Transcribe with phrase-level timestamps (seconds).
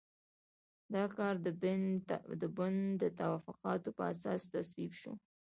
[0.93, 1.33] دا کار
[2.41, 5.13] د بن د توافقاتو په اساس تصویب شو.